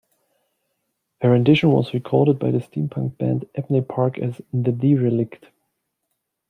A 1.21 1.29
rendition 1.29 1.69
was 1.69 1.93
recorded 1.93 2.39
by 2.39 2.49
the 2.49 2.57
steampunk 2.57 3.19
band 3.19 3.47
Abney 3.55 3.81
Park 3.81 4.17
as 4.17 4.41
"The 4.51 4.71
Derelict". 4.71 5.45